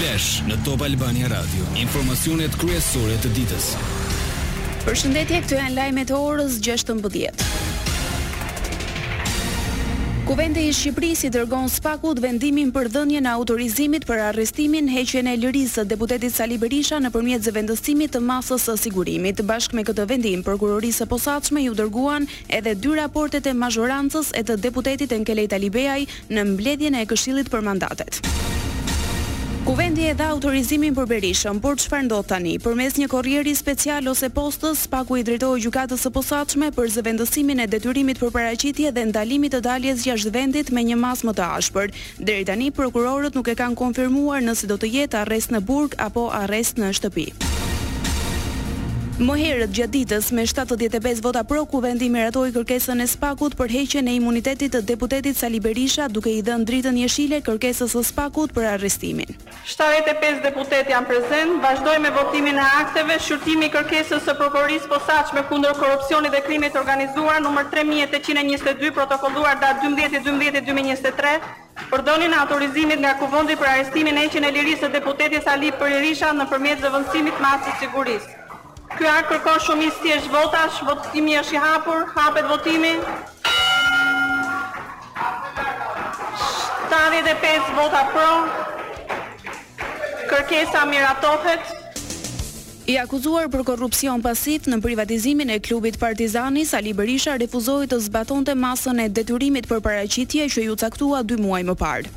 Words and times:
Flash 0.00 0.38
në 0.48 0.54
Top 0.64 0.80
Albania 0.86 1.28
Radio. 1.28 1.66
Informacionet 1.76 2.54
kryesore 2.56 3.18
të 3.20 3.34
ditës. 3.36 3.66
Përshëndetje, 4.86 5.40
këtu 5.44 5.58
janë 5.58 5.74
lajmet 5.76 6.08
e 6.08 6.14
orës 6.16 6.54
16. 6.64 7.02
Kuvendi 10.24 10.62
i 10.70 10.72
Shqipërisë 10.72 11.28
dërgon 11.36 11.68
spakut 11.68 12.18
vendimin 12.24 12.72
për 12.72 12.86
dhënien 12.94 13.26
e 13.28 13.30
autorizimit 13.34 14.02
për 14.08 14.18
arrestimin 14.30 14.86
heqjen 14.88 15.26
e 15.28 15.36
lirisë 15.42 15.72
së 15.82 15.86
deputetit 15.92 16.32
Sali 16.32 16.56
Berisha 16.56 16.96
nëpërmjet 17.04 17.42
zëvendësimit 17.50 18.10
të 18.16 18.20
masës 18.24 18.62
së 18.70 18.74
sigurimit. 18.86 19.36
Bashkë 19.52 19.74
me 19.80 19.84
këtë 19.84 20.04
vendim, 20.14 20.40
prokurorisë 20.48 21.00
së 21.02 21.06
posaçme 21.12 21.60
iu 21.66 21.72
dërguan 21.76 22.22
edhe 22.48 22.72
dy 22.74 22.90
raportet 23.02 23.44
e 23.44 23.52
mazhorancës 23.52 24.28
e 24.32 24.42
të 24.48 24.54
deputetit 24.64 25.10
Enkelaj 25.20 25.48
Talibeaj 25.52 26.00
në 26.32 26.40
mbledhjen 26.54 26.94
e 26.94 27.08
Këshillit 27.12 27.48
për 27.52 27.62
Mandatet. 27.68 28.39
Kuvendi 29.64 30.06
e 30.08 30.14
dha 30.16 30.24
autorizimin 30.32 30.94
për 30.96 31.06
Berishën, 31.10 31.58
por 31.60 31.74
çfarë 31.78 32.06
ndodh 32.06 32.30
tani? 32.30 32.54
Përmes 32.64 32.96
një 32.98 33.08
korrieri 33.12 33.52
special 33.58 34.08
ose 34.12 34.30
postës, 34.32 34.86
paku 34.88 35.18
i 35.20 35.24
drejtohej 35.26 35.66
gjykatës 35.66 36.00
së 36.06 36.12
posaçme 36.16 36.70
për 36.72 36.88
zëvendësimin 36.96 37.60
e 37.60 37.68
detyrimit 37.68 38.22
për 38.22 38.32
paraqitje 38.38 38.92
dhe 38.96 39.04
ndalimit 39.12 39.52
të 39.52 39.60
daljes 39.68 40.06
jashtë 40.08 40.32
vendit 40.38 40.72
me 40.72 40.86
një 40.88 40.96
mas 41.04 41.20
më 41.28 41.36
të 41.36 41.50
ashpër. 41.60 41.92
Deri 42.18 42.48
tani 42.48 42.72
prokurorët 42.80 43.36
nuk 43.36 43.52
e 43.52 43.58
kanë 43.60 43.76
konfirmuar 43.84 44.40
nëse 44.48 44.70
do 44.72 44.80
të 44.80 44.94
jetë 44.96 45.22
arrest 45.26 45.52
në 45.52 45.60
burg 45.68 45.98
apo 46.08 46.30
arrest 46.40 46.80
në 46.80 46.94
shtëpi. 46.96 47.28
Më 49.20 49.34
herët 49.36 49.72
gjatë 49.76 49.90
ditës 49.92 50.28
me 50.32 50.46
75 50.48 51.18
vota 51.24 51.42
pro, 51.44 51.66
kuvendi 51.68 52.06
miratoi 52.12 52.54
kërkesën 52.54 53.02
e 53.04 53.06
Spakut 53.12 53.52
për 53.58 53.68
heqjen 53.74 54.06
e 54.08 54.14
imunitetit 54.16 54.72
të 54.72 54.80
deputetit 54.90 55.36
Sali 55.36 55.58
Berisha, 55.60 56.06
duke 56.08 56.32
i 56.32 56.38
dhënë 56.46 56.64
dritën 56.70 56.96
jeshile 57.02 57.42
kërkesës 57.44 57.92
së 57.92 58.04
Spakut 58.10 58.54
për 58.56 58.70
arrestimin. 58.78 59.28
75 59.74 60.40
deputet 60.46 60.88
janë 60.94 61.10
prezent, 61.12 61.52
vazhdoi 61.60 61.98
me 62.00 62.14
votimin 62.16 62.62
e 62.62 62.66
akteve, 62.80 63.20
shqyrtimi 63.26 63.68
i 63.68 63.72
kërkesës 63.76 64.24
së 64.24 64.38
prokurorisë 64.40 64.88
posaçme 64.94 65.44
kundër 65.52 65.76
korrupsionit 65.82 66.32
dhe 66.32 66.40
krimit 66.48 66.80
organizuar 66.80 67.44
numër 67.44 67.68
3.822 67.76 68.94
protokolluar 68.96 69.60
datë 69.66 69.84
12/12/2023 70.00 71.92
përdonin 71.92 72.32
autorizimit 72.40 72.98
nga 73.04 73.12
kuvondi 73.20 73.60
për 73.60 73.72
arestimin 73.76 74.16
e 74.16 74.26
që 74.32 74.46
në 74.46 74.54
lirisë 74.56 74.88
të 74.88 74.94
deputetis 74.96 75.46
Ali 75.56 75.74
Berisha 75.78 76.32
në 76.40 76.48
përmjet 76.54 76.86
zëvëndësimit 76.88 77.48
masës 77.48 77.82
sigurisë. 77.84 78.39
Ky 79.00 79.08
akt 79.08 79.30
kërkon 79.32 79.56
shumë 79.64 79.84
isti 79.88 80.10
e 80.12 80.16
shvotash, 80.26 80.82
votimi 80.84 81.32
është 81.40 81.56
i 81.56 81.60
hapur, 81.64 82.02
hapet 82.12 82.44
votimi. 82.50 82.90
75 86.92 87.70
vota 87.78 88.02
pro, 88.12 88.28
kërkesa 90.28 90.82
miratohet. 90.92 91.64
I 92.92 92.94
akuzuar 93.00 93.48
për 93.54 93.64
korrupsion 93.72 94.20
pasiv 94.24 94.68
në 94.68 94.82
privatizimin 94.84 95.48
e 95.56 95.62
klubit 95.64 95.96
Partizani, 96.00 96.66
Sali 96.68 96.92
Berisha 96.92 97.38
refuzoi 97.40 97.88
të 97.88 98.02
zbatonte 98.04 98.52
masën 98.66 99.00
e 99.00 99.08
detyrimit 99.08 99.64
për 99.72 99.78
paraqitje 99.88 100.44
që 100.52 100.60
ju 100.68 100.74
caktua 100.84 101.24
2 101.32 101.40
muaj 101.48 101.64
më 101.70 101.74
parë. 101.86 102.16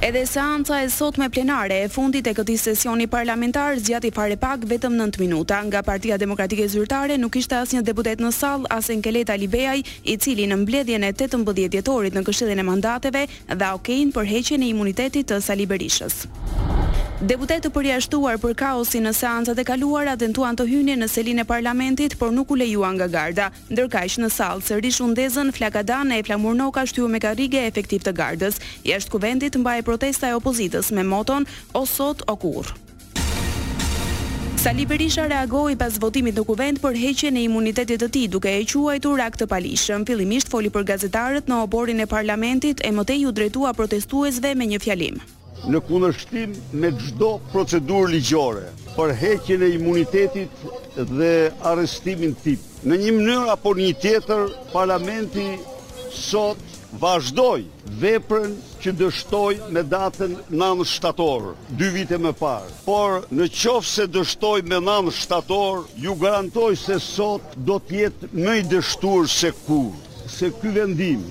Edhe 0.00 0.24
seanca 0.30 0.76
e 0.80 0.88
sot 0.88 1.16
me 1.18 1.26
plenare 1.28 1.80
e 1.82 1.88
fundit 1.90 2.24
e 2.26 2.32
këti 2.32 2.54
sesioni 2.62 3.08
parlamentar 3.10 3.74
zgjati 3.82 4.12
fare 4.14 4.36
pak 4.38 4.62
vetëm 4.70 4.94
9 4.94 5.18
minuta. 5.18 5.58
Nga 5.66 5.82
Partia 5.82 6.16
Demokratike 6.20 6.68
Zyrtare 6.70 7.16
nuk 7.18 7.34
ishte 7.40 7.58
asnjë 7.58 7.82
deputet 7.82 8.22
në 8.22 8.30
sallë, 8.38 8.70
as 8.70 8.92
Enkeleta 8.94 9.34
Libeaj, 9.36 9.82
i 10.06 10.14
cili 10.16 10.46
në 10.52 10.60
mbledhjen 10.62 11.02
e 11.02 11.10
18 11.12 11.66
dhjetorit 11.74 12.14
në 12.14 12.22
Këshillin 12.30 12.62
e 12.62 12.68
Mandateve 12.70 13.26
dha 13.50 13.74
okein 13.74 14.14
për 14.14 14.30
heqjen 14.36 14.62
e 14.62 14.70
imunitetit 14.70 15.26
të 15.34 15.42
Sali 15.42 15.66
Berishës. 15.66 16.22
Deputetë 17.18 17.66
e 17.66 17.70
përjashtuar 17.74 18.36
për 18.38 18.52
kaosin 18.54 19.02
në 19.08 19.10
seancat 19.18 19.58
e 19.58 19.64
kaluara 19.66 20.12
tentuan 20.20 20.54
të 20.54 20.68
hynin 20.70 21.00
në 21.02 21.06
selin 21.10 21.42
e 21.42 21.44
parlamentit, 21.44 22.14
por 22.14 22.30
nuk 22.30 22.52
u 22.54 22.54
lejuan 22.60 22.94
nga 22.94 23.08
garda. 23.10 23.46
Ndërkaq 23.74 24.14
në 24.22 24.28
sallë 24.30 24.62
sërish 24.62 25.00
u 25.02 25.08
ndezën 25.10 25.48
Flakadana 25.56 26.14
e 26.14 26.22
Flamurnoka 26.22 26.84
shtyu 26.86 27.08
me 27.10 27.18
karrige 27.18 27.64
efektiv 27.66 28.04
të 28.06 28.12
gardës. 28.20 28.60
Jashtë 28.86 29.10
kuvendit 29.16 29.58
mbahej 29.58 29.82
protesta 29.88 30.28
e 30.30 30.36
opozitës 30.38 30.92
me 30.94 31.02
moton 31.02 31.42
o 31.74 31.82
sot 31.90 32.22
o 32.30 32.36
kurr. 32.38 32.70
Sali 34.62 34.86
Berisha 34.86 35.24
reagoi 35.30 35.74
pas 35.80 35.98
votimit 35.98 36.38
në 36.38 36.44
kuvend 36.52 36.78
për 36.82 37.00
heqjen 37.02 37.40
e 37.40 37.42
imunitetit 37.50 37.98
të 38.04 38.10
tij 38.14 38.28
duke 38.36 38.52
e 38.52 38.62
quajtur 38.62 39.24
akt 39.26 39.42
të 39.42 39.50
palishëm. 39.50 40.06
Fillimisht 40.06 40.54
foli 40.54 40.70
për 40.70 40.86
gazetarët 40.94 41.50
në 41.50 41.58
oborin 41.66 41.98
e 41.98 42.06
parlamentit 42.06 42.78
e 42.86 42.92
motej 42.94 43.24
u 43.26 43.34
drejtua 43.34 43.74
protestuesve 43.74 44.54
me 44.54 44.70
një 44.74 44.78
fjalim 44.86 45.18
në 45.66 45.80
kundërshtim 45.88 46.52
me 46.80 46.90
çdo 47.00 47.32
procedurë 47.52 48.12
ligjore 48.14 48.68
për 48.96 49.12
heqjen 49.22 49.62
e 49.62 49.68
imunitetit 49.74 50.62
dhe 50.96 51.32
arrestimin 51.70 52.32
tip. 52.44 52.58
Në 52.86 52.98
një 53.02 53.12
mënyrë 53.18 53.52
apo 53.54 53.72
në 53.78 53.84
një 53.88 53.96
tjetër, 54.02 54.42
parlamenti 54.72 55.44
sot 56.14 56.60
vazhdoi 57.00 57.62
veprën 58.02 58.54
që 58.82 58.92
dështoi 59.00 59.58
me 59.74 59.82
datën 59.86 60.34
9 60.54 60.86
shtator, 60.88 61.50
dy 61.78 61.88
vite 61.94 62.18
më 62.18 62.32
parë. 62.40 62.72
Por 62.84 63.20
në 63.30 63.48
qoftë 63.54 63.92
se 63.94 64.06
dështoi 64.14 64.62
me 64.66 64.80
9 64.84 65.12
shtator, 65.20 65.84
ju 65.96 66.14
garantoj 66.22 66.74
se 66.84 66.98
sot 67.02 67.54
do 67.58 67.76
të 67.78 68.00
jetë 68.02 68.32
më 68.34 68.58
i 68.60 68.64
dështuar 68.72 69.28
se 69.38 69.52
kur, 69.66 69.92
se 70.38 70.50
ky 70.62 70.72
vendim. 70.78 71.22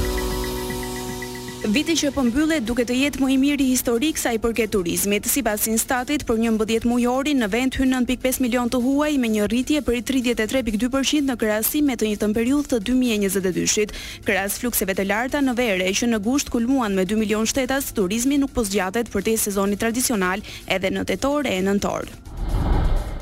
Viti 1.71 1.93
që 2.01 2.09
po 2.15 2.21
mbyllet 2.25 2.63
duke 2.65 2.83
të 2.89 2.93
jetë 2.97 3.19
më 3.21 3.27
i 3.29 3.37
miri 3.39 3.65
historik 3.69 4.15
sa 4.17 4.29
i 4.33 4.39
përket 4.41 4.71
turizmit. 4.73 5.23
Sipas 5.29 5.67
Instatit, 5.71 6.25
për 6.27 6.37
një 6.41 6.49
mbëdhjetë 6.55 6.89
mujorin 6.89 7.39
në 7.43 7.47
vend 7.53 7.73
hyn 7.79 7.93
9.5 8.01 8.41
milion 8.43 8.67
të 8.73 8.77
huaj 8.81 9.11
me 9.21 9.27
një 9.31 9.43
rritje 9.51 9.79
prej 9.87 10.01
33.2% 10.09 11.25
në 11.29 11.35
krahasim 11.43 11.83
me 11.91 11.95
të 12.01 12.05
njëjtën 12.09 12.31
periudhë 12.35 12.69
të 12.73 12.77
2022-shit. 12.89 13.89
Krahas 14.27 14.57
flukseve 14.59 14.93
të 14.97 15.03
larta 15.13 15.39
në 15.45 15.53
verë 15.61 15.89
që 16.01 16.07
në 16.11 16.17
gusht 16.25 16.47
kulmuan 16.51 16.93
me 16.97 17.03
2 17.13 17.21
milion 17.21 17.45
shtetas, 17.47 17.85
turizmi 17.95 18.35
nuk 18.41 18.51
po 18.57 18.61
zgjatet 18.67 19.07
për 19.13 19.21
të 19.29 19.33
sezonin 19.45 19.79
tradicional 19.85 20.39
edhe 20.67 20.89
në 20.97 21.01
tetor 21.13 21.41
e 21.47 21.49
nëntor. 21.69 22.05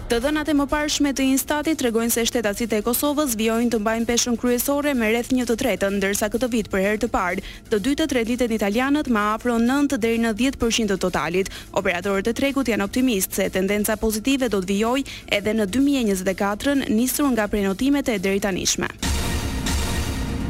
Të 0.10 0.18
dhënat 0.26 0.48
e 0.50 0.54
mëparshme 0.58 1.12
të 1.14 1.22
Instatit 1.36 1.78
tregojnë 1.78 2.10
se 2.10 2.24
shtetasit 2.26 2.72
e 2.74 2.80
Kosovës 2.82 3.36
vijojnë 3.38 3.70
të 3.76 3.80
mbajnë 3.84 4.08
peshën 4.10 4.38
kryesore 4.42 4.96
me 4.98 5.12
rreth 5.14 5.30
1/3, 5.38 5.92
ndërsa 6.00 6.32
këtë 6.34 6.48
vit 6.56 6.70
për 6.74 6.82
herë 6.82 7.00
të 7.04 7.10
parë, 7.14 7.44
të 7.70 7.78
dy 7.86 7.94
të 8.00 8.08
tre 8.10 8.24
ditët 8.26 8.56
italianët 8.58 9.06
më 9.14 9.26
afro 9.36 9.60
9 9.62 10.00
deri 10.02 10.18
në 10.26 10.34
10% 10.42 10.90
të 10.90 10.98
totalit. 11.06 11.52
Operatorët 11.78 12.32
e 12.32 12.34
tregut 12.42 12.66
janë 12.74 12.88
optimistë 12.90 13.36
se 13.42 13.48
tendenca 13.60 13.98
pozitive 14.02 14.50
do 14.50 14.64
të 14.66 14.72
vijojë 14.74 15.06
edhe 15.38 15.54
në 15.62 15.70
2024, 15.78 16.90
nisur 16.90 17.30
nga 17.36 17.46
prenotimet 17.48 18.10
e 18.10 18.18
deritanishme. 18.18 18.90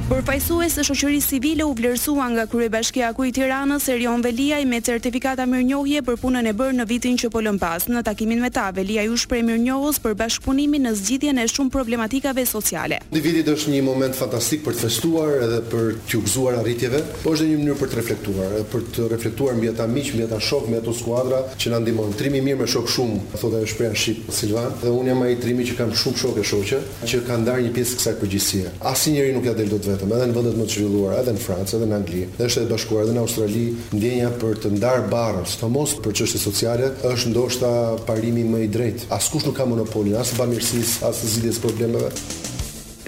Për 0.09 0.23
Përfaqësues 0.25 0.79
e 0.81 0.83
shoqërisë 0.87 1.29
civile 1.35 1.65
u 1.69 1.73
vlerësua 1.77 2.23
nga 2.33 2.43
kryebashkia 2.49 3.03
e 3.03 3.07
Akuit 3.11 3.35
Tiranës 3.37 3.83
Erion 3.93 4.23
Veliaj 4.25 4.63
me 4.65 4.79
certifikata 4.81 5.43
mirënjohje 5.45 5.99
për 6.07 6.15
punën 6.17 6.47
e 6.49 6.53
bërë 6.57 6.77
në 6.79 6.85
vitin 6.89 7.17
që 7.21 7.27
po 7.29 7.41
pas. 7.61 7.85
Në 7.85 8.01
takimin 8.07 8.39
me 8.41 8.49
ta, 8.49 8.63
Veliaj 8.73 9.05
u 9.13 9.17
shpreh 9.21 9.43
mirënjohës 9.45 9.99
për 10.01 10.15
bashkëpunimin 10.21 10.87
në 10.89 10.93
zgjidhjen 10.97 11.37
e 11.37 11.45
shumë 11.53 11.69
problematikave 11.75 12.45
sociale. 12.49 12.97
Ky 13.13 13.21
vit 13.21 13.49
është 13.53 13.73
një 13.75 13.83
moment 13.85 14.17
fantastik 14.17 14.63
për 14.65 14.79
të 14.79 14.81
festuar 14.87 15.29
edhe 15.45 15.59
për 15.75 15.93
të 16.09 16.23
gëzuar 16.25 16.57
arritjeve, 16.63 17.03
por 17.21 17.37
është 17.37 17.45
edhe 17.45 17.53
një 17.53 17.59
mënyrë 17.61 17.79
për 17.83 17.93
të 17.93 17.99
reflektuar, 18.01 18.57
për 18.73 18.87
të 18.97 19.07
reflektuar 19.13 19.59
mbi 19.61 19.69
ata 19.75 19.85
miq, 19.93 20.09
mbi 20.17 20.25
ata 20.25 20.41
shok, 20.41 20.71
mbi 20.71 20.81
ato 20.81 20.95
skuadra 21.03 21.43
që 21.53 21.75
na 21.75 21.83
ndihmojnë. 21.85 22.17
Trimi 22.23 22.41
mirë 22.49 22.63
me 22.63 22.71
shok 22.73 22.89
shumë, 22.95 23.19
thotë 23.37 23.61
ajo 23.61 23.69
shpreh 23.75 23.93
Shqip 23.93 24.33
Silvan, 24.41 24.73
dhe 24.81 24.89
un 24.89 25.13
jam 25.13 25.21
ai 25.29 25.37
trimi 25.45 25.69
që 25.69 25.77
kam 25.83 25.93
shumë 25.93 26.23
shokë 26.25 26.47
shoqë 26.55 26.81
që 27.13 27.23
kanë 27.29 27.45
ndarë 27.45 27.67
një 27.69 27.75
pjesë 27.77 28.01
kësaj 28.01 28.17
përgjegjësie. 28.25 28.75
Asnjëri 28.89 29.37
nuk 29.37 29.45
ja 29.45 29.53
del 29.61 29.69
dot 29.77 29.85
vetë 29.89 29.97
vetëm 30.03 30.15
edhe 30.15 30.27
në 30.27 30.35
vendet 30.35 30.57
më 30.57 30.65
të 30.67 30.73
zhvilluara, 30.73 31.17
edhe 31.23 31.33
në 31.35 31.41
Francë, 31.43 31.75
edhe 31.79 31.87
në 31.89 31.95
Angli, 31.97 32.21
edhe 32.27 32.43
në 32.43 32.49
Shtetet 32.53 32.71
Bashkuara 32.73 33.05
dhe 33.07 33.15
në 33.15 33.21
Australi, 33.23 33.63
ndjenja 33.97 34.29
për 34.41 34.59
të 34.63 34.69
ndarë 34.77 35.09
barrën, 35.11 35.47
sidomos 35.49 35.95
për 36.03 36.15
çështje 36.21 36.43
sociale, 36.43 36.91
është 37.11 37.31
ndoshta 37.33 37.71
parimi 38.07 38.43
më 38.47 38.63
i 38.65 38.69
drejtë. 38.75 39.09
Askush 39.19 39.47
nuk 39.47 39.57
ka 39.59 39.67
monopolin 39.73 40.15
as 40.21 40.31
të 40.33 40.39
bamirësisë, 40.43 41.03
as 41.09 41.23
të 41.23 41.33
zgjidhjes 41.33 41.63
problemeve. 41.63 42.13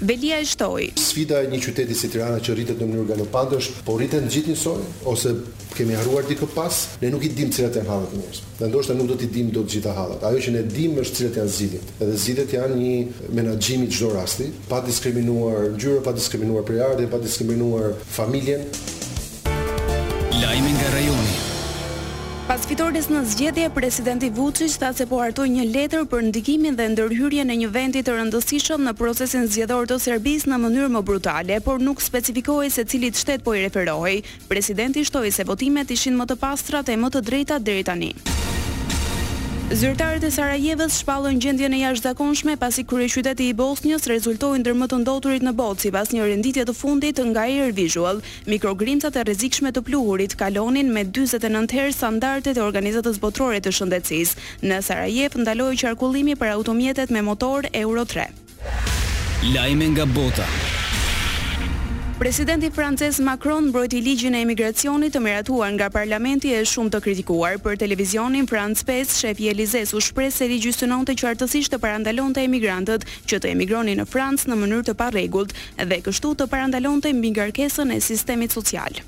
Velia 0.02 0.40
e 0.42 0.46
shtoi. 0.48 0.88
Sfida 0.98 1.44
e 1.44 1.46
një 1.46 1.60
qyteti 1.62 1.94
si 1.94 2.08
Tirana 2.10 2.40
që 2.42 2.56
rritet 2.56 2.80
në 2.82 2.88
mënyrë 2.90 3.10
galopante 3.12 3.54
është 3.60 3.82
po 3.86 3.94
rriten 4.00 4.24
gjithë 4.26 4.50
njësoj 4.50 4.80
ose 5.12 5.30
kemi 5.76 5.94
harruar 5.94 6.26
dikë 6.26 6.48
pas, 6.56 6.78
ne 7.04 7.10
nuk 7.14 7.22
i 7.22 7.30
dim 7.30 7.52
cilat 7.54 7.78
janë 7.78 7.86
hallat 7.92 8.16
njerëz. 8.18 8.40
Dhe 8.58 8.70
ndoshta 8.72 8.96
nuk 8.98 9.12
do 9.12 9.18
t'i 9.20 9.28
dim 9.30 9.52
dot 9.54 9.70
gjitha 9.70 9.92
hallat. 9.94 10.24
Ajo 10.26 10.40
që 10.42 10.56
ne 10.56 10.64
dim 10.74 10.98
është 11.04 11.20
cilat 11.20 11.38
janë 11.38 11.54
zgjidhjet. 11.58 11.94
Edhe 12.02 12.18
zgjidhjet 12.24 12.56
janë 12.58 12.80
një 12.80 13.30
menaxhimi 13.38 13.86
çdo 13.94 14.10
rasti, 14.16 14.48
pa 14.68 14.82
diskriminuar 14.88 15.70
ngjyrë, 15.78 16.02
pa 16.02 16.16
diskriminuar 16.18 16.66
periardhje, 16.66 17.06
pa 17.14 17.22
diskriminuar 17.22 17.92
familjen. 18.18 18.66
Lajmi 20.42 20.74
nga 20.80 20.90
rajoni. 20.98 21.50
Pas 22.42 22.62
fitores 22.66 23.06
në 23.06 23.20
zgjedhje, 23.30 23.68
presidenti 23.70 24.28
Vucic 24.34 24.74
tha 24.82 24.88
se 24.98 25.04
po 25.06 25.20
hartoi 25.22 25.46
një 25.52 25.62
letër 25.74 26.08
për 26.10 26.24
ndikimin 26.26 26.74
dhe 26.78 26.88
ndërhyrjen 26.90 27.52
e 27.54 27.56
një 27.60 27.68
vendi 27.70 28.02
të 28.02 28.16
rëndësishëm 28.18 28.82
në 28.88 28.94
procesin 28.98 29.46
zgjedhor 29.46 29.86
të 29.88 30.00
Serbisë 30.08 30.50
në 30.50 30.58
mënyrë 30.64 30.90
më 30.96 31.04
brutale, 31.06 31.60
por 31.62 31.78
nuk 31.78 32.02
specifikoi 32.02 32.70
se 32.74 32.82
cilit 32.84 33.20
shtet 33.22 33.46
po 33.46 33.54
i 33.54 33.62
referohej. 33.68 34.18
Presidenti 34.50 35.06
shtoi 35.06 35.30
se 35.32 35.46
votimet 35.54 35.94
ishin 35.94 36.18
më 36.18 36.28
të 36.34 36.40
pastra 36.42 36.82
e 36.82 36.98
më 37.04 37.12
të 37.14 37.24
drejta 37.30 37.60
deri 37.62 37.86
tani. 37.92 38.12
Zyrtarët 39.72 40.20
e 40.28 40.28
Sarajevës 40.28 40.98
shpallën 41.00 41.38
gjendjen 41.40 41.72
e 41.72 41.78
jashtëzakonshme 41.80 42.58
pasi 42.60 42.82
kryeqyteti 42.84 43.46
i 43.48 43.52
Bosnjës 43.56 44.04
rezultoi 44.10 44.58
ndër 44.60 44.74
më 44.76 44.88
të 44.92 44.98
ndoturit 45.00 45.46
në 45.46 45.54
botë 45.56 45.86
sipas 45.86 46.12
një 46.12 46.26
renditje 46.28 46.66
të 46.68 46.74
fundit 46.76 47.22
nga 47.30 47.46
Air 47.48 47.72
Visual. 47.76 48.20
Mikrogrimcat 48.52 49.16
e 49.16 49.22
rrezikshme 49.24 49.72
të 49.72 49.80
pluhurit 49.88 50.34
kalonin 50.36 50.92
me 50.92 51.06
49 51.08 51.72
herë 51.78 51.96
standardet 51.96 52.60
e 52.60 52.64
Organizatës 52.66 53.16
Botërore 53.24 53.62
të 53.64 53.72
Shëndetësisë. 53.78 54.36
Në 54.68 54.82
Sarajevë 54.90 55.40
ndaloi 55.46 55.78
qarkullimi 55.80 56.36
për 56.36 56.52
automjetet 56.58 57.08
me 57.10 57.24
motor 57.32 57.70
Euro 57.72 58.04
3. 58.04 58.28
Lajme 59.56 59.88
nga 59.96 60.04
bota. 60.04 60.44
Presidenti 62.22 62.70
francez 62.70 63.18
Macron 63.20 63.64
mbrojti 63.66 63.98
ligjin 64.00 64.34
e 64.38 64.42
emigracionit 64.46 65.10
të 65.16 65.20
miratuar 65.24 65.72
nga 65.74 65.88
parlamenti 65.90 66.52
e 66.54 66.60
shumë 66.62 66.92
të 66.94 67.00
kritikuar 67.02 67.56
për 67.64 67.80
televizionin 67.82 68.46
France 68.46 68.86
Pes, 68.86 69.16
shefi 69.18 69.50
Elizeu 69.50 69.98
u 69.98 70.04
shpreh 70.06 70.30
se 70.30 70.46
ligji 70.46 70.70
synonte 70.76 71.16
qartësisht 71.18 71.74
të 71.74 71.80
parandalonte 71.82 72.44
emigrantët 72.46 73.08
që 73.26 73.42
të 73.42 73.50
emigronin 73.56 73.98
në 74.04 74.06
Francë 74.14 74.52
në 74.52 74.60
mënyrë 74.62 74.86
të 74.92 74.94
pa 75.02 75.10
rregullt 75.16 75.58
dhe 75.82 75.98
kështu 76.06 76.36
të 76.38 76.50
parandalonte 76.54 77.10
mbi 77.10 77.34
ngarkesën 77.34 77.90
e 77.90 78.00
sistemit 78.12 78.54
social. 78.54 79.02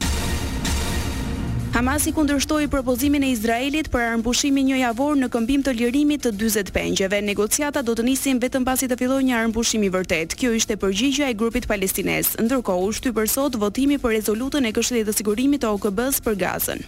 Hamasi 1.75 2.13
kundërshtoi 2.15 2.69
propozimin 2.71 3.25
e 3.27 3.31
Izraelit 3.35 3.89
për 3.91 4.05
armbushimin 4.13 4.69
një 4.69 4.77
javor 4.85 5.17
në 5.19 5.27
këmbim 5.35 5.63
të 5.67 5.73
lirimit 5.75 6.21
të 6.23 6.31
40 6.39 6.71
pengjeve. 6.71 7.19
Negociata 7.27 7.83
do 7.83 7.97
të 7.99 8.05
nisin 8.07 8.39
vetëm 8.39 8.63
pasi 8.69 8.87
të 8.87 8.95
fillojë 9.01 9.27
një 9.27 9.35
armbushim 9.41 9.83
i 9.83 9.91
vërtet. 9.91 10.37
Kjo 10.39 10.53
ishte 10.55 10.77
përgjigjja 10.79 11.33
e 11.33 11.37
grupit 11.41 11.67
palestinez. 11.67 12.37
Ndërkohë, 12.39 12.85
u 12.87 12.93
shtyp 13.01 13.17
për 13.19 13.29
sot 13.33 13.59
votimi 13.59 13.99
për 13.99 14.15
rezolutën 14.21 14.71
e 14.71 14.73
Këshillit 14.79 15.11
të 15.11 15.17
Sigurimit 15.19 15.65
të 15.67 15.75
OKB-s 15.75 16.23
për 16.23 16.39
Gazën. 16.47 16.87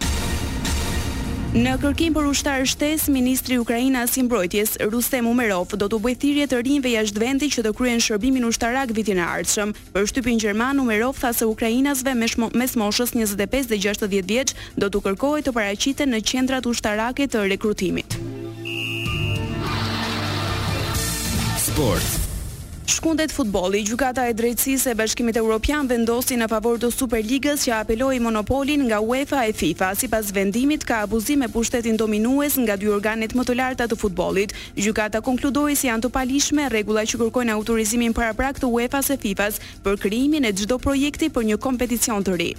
Në 1.56 1.79
kërkim 1.81 2.12
për 2.12 2.26
ushtar 2.35 2.67
shtes, 2.69 3.06
ministri 3.08 3.55
i 3.56 3.61
Ukrainës 3.62 4.11
së 4.12 4.20
Mbrojtjes, 4.26 4.75
Rustem 4.93 5.25
Umerov, 5.31 5.70
do 5.81 5.87
të 5.88 5.99
bëjë 6.05 6.19
thirrje 6.20 6.49
të 6.53 6.58
rinjve 6.67 6.91
jashtë 6.93 7.23
vendit 7.23 7.55
që 7.55 7.64
të 7.64 7.73
kryejnë 7.79 8.05
shërbimin 8.05 8.44
ushtarak 8.50 8.93
vitin 8.93 9.23
e 9.23 9.25
ardhshëm. 9.25 9.73
Për 9.94 10.05
shtypin 10.12 10.37
gjerman, 10.43 10.76
Umerov 10.85 11.17
tha 11.17 11.31
se 11.32 11.49
ukrainasve 11.49 12.12
mes 12.20 12.76
moshës 12.76 13.17
25 13.17 13.73
dhe 13.73 13.81
60 13.87 14.31
vjeç 14.35 14.53
do 14.76 14.93
të 14.93 15.00
kërkohet 15.08 15.49
të 15.49 15.56
paraqiten 15.56 16.12
në 16.12 16.20
qendrat 16.29 16.69
ushtarake 16.69 17.25
të 17.26 17.47
rekrutimit. 17.55 18.20
Sports. 21.64 22.25
Shkundet 22.87 23.33
futbolli, 23.35 23.81
gjykata 23.83 24.29
e 24.31 24.35
drejtësisë 24.38 24.93
e 24.93 24.97
Bashkimit 25.00 25.38
Evropian 25.41 25.88
vendosi 25.91 26.37
në 26.38 26.47
favor 26.53 26.77
të 26.79 26.93
Superligës 26.94 27.65
që 27.67 27.73
apeloi 27.81 28.21
monopolin 28.23 28.85
nga 28.87 29.00
UEFA 29.03 29.41
e 29.50 29.55
FIFA, 29.61 29.88
sipas 29.99 30.31
vendimit 30.37 30.87
ka 30.87 31.00
abuzim 31.03 31.43
me 31.43 31.49
pushtetin 31.50 31.99
dominues 31.99 32.55
nga 32.62 32.77
dy 32.79 32.93
organet 32.94 33.35
më 33.35 33.43
të 33.49 33.59
larta 33.59 33.88
të 33.91 33.99
futbollit. 33.99 34.55
Gjykata 34.79 35.19
konkludoi 35.27 35.75
se 35.75 35.83
si 35.83 35.91
janë 35.91 36.06
të 36.06 36.12
palishme 36.15 36.69
regula 36.77 37.03
që 37.03 37.21
kërkojnë 37.25 37.59
autorizimin 37.59 38.15
paraprak 38.15 38.62
të 38.62 38.71
UEFA-s 38.71 39.11
e 39.11 39.19
fifa 39.27 39.50
për 39.82 39.99
krijimin 40.06 40.47
e 40.47 40.55
çdo 40.55 40.79
projekti 40.79 41.27
për 41.35 41.50
një 41.50 41.61
kompeticion 41.67 42.23
të 42.23 42.39
ri. 42.39 42.50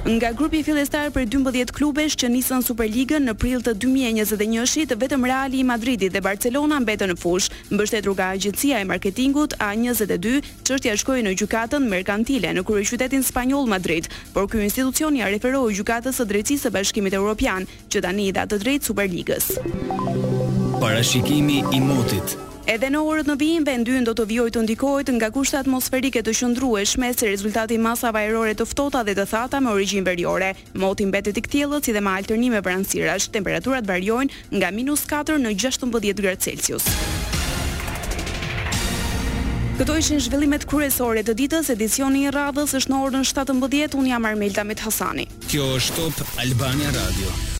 Nga 0.00 0.30
grupi 0.32 0.62
fillestar 0.64 1.10
për 1.12 1.26
12 1.28 1.74
klubesh 1.76 2.14
që 2.22 2.30
nisën 2.32 2.62
Superligën 2.64 3.26
në 3.28 3.34
prill 3.36 3.60
të 3.60 3.74
2021-shit, 3.84 4.94
vetëm 4.96 5.26
Reali 5.28 5.60
i 5.60 5.66
Madridit 5.68 6.12
dhe 6.14 6.22
Barcelona 6.24 6.78
mbetën 6.80 7.12
në 7.12 7.18
fush. 7.20 7.50
Mbështetur 7.68 8.16
nga 8.16 8.30
Agjencia 8.32 8.80
e 8.80 8.86
Marketingut 8.88 9.58
A22, 9.60 10.40
çështja 10.64 10.96
shkoi 10.96 11.20
në 11.26 11.34
gjykatën 11.42 11.84
merkantile 11.90 12.48
në 12.56 12.64
kryeqytetin 12.64 13.20
spanjoll 13.24 13.68
Madrid, 13.68 14.08
por 14.32 14.48
ky 14.48 14.64
institucion 14.64 15.12
ia 15.20 15.28
referoi 15.28 15.76
gjykatës 15.76 16.16
së 16.22 16.28
drejtësisë 16.32 16.70
së 16.70 16.74
Bashkimit 16.78 17.18
Evropian, 17.20 17.68
që 17.92 18.00
tani 18.00 18.30
i 18.30 18.32
dha 18.32 18.48
të 18.48 18.62
drejtë 18.64 18.88
Superligës. 18.88 19.52
Parashikimi 20.80 21.60
i 21.76 21.80
motit. 21.84 22.40
Edhe 22.70 22.86
në 22.94 23.00
orët 23.02 23.26
në 23.26 23.34
vijim, 23.40 23.64
vendyën 23.66 24.04
do 24.06 24.12
të 24.14 24.24
vijoj 24.30 24.50
të 24.54 24.60
ndikojt 24.62 25.08
nga 25.16 25.26
kushtë 25.34 25.58
atmosferike 25.64 26.20
të 26.22 26.34
shëndrue 26.38 26.84
shme 26.86 27.08
se 27.18 27.26
rezultati 27.26 27.78
masa 27.82 28.12
vajrore 28.14 28.52
të 28.54 28.66
ftota 28.70 29.00
dhe 29.02 29.16
të 29.18 29.24
thata 29.26 29.58
me 29.64 29.72
origjin 29.74 30.06
veriore. 30.06 30.52
Motin 30.78 31.10
betet 31.10 31.34
i 31.34 31.42
këtjelët 31.42 31.82
si 31.88 31.96
dhe 31.96 32.00
ma 32.06 32.14
alternime 32.20 32.62
pranësirash, 32.62 33.26
temperaturat 33.34 33.90
barjojnë 33.90 34.54
nga 34.54 34.70
minus 34.70 35.02
4 35.10 35.40
në 35.42 35.56
16 35.64 36.22
gradë 36.22 36.40
Celsius. 36.46 36.86
Këto 39.80 39.98
ishin 39.98 40.20
zhvillimet 40.22 40.68
kryesore 40.70 41.26
të 41.26 41.34
ditës, 41.42 41.74
edicioni 41.74 42.28
i 42.28 42.30
radhës 42.34 42.78
është 42.78 42.92
në 42.94 43.02
orën 43.08 43.26
17, 43.34 43.98
unë 43.98 44.14
jam 44.14 44.30
Armelda 44.32 44.62
Met 44.70 44.86
Hasani. 44.86 45.26
Kjo 45.50 45.72
është 45.80 45.98
Top 46.20 46.26
Albania 46.46 46.94
Radio. 47.00 47.40